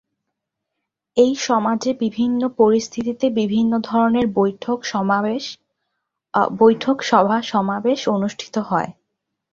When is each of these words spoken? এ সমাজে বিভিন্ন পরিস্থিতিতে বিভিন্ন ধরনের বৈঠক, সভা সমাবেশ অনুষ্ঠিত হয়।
এ 1.17 1.27
সমাজে 1.41 1.91
বিভিন্ন 2.03 2.41
পরিস্থিতিতে 2.59 3.25
বিভিন্ন 3.39 3.71
ধরনের 3.81 4.27
বৈঠক, 4.35 4.77
সভা 7.03 7.37
সমাবেশ 7.51 7.99
অনুষ্ঠিত 8.09 8.55
হয়। 8.69 8.89